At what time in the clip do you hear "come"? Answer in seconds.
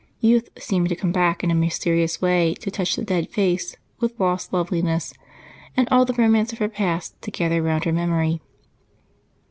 0.95-1.11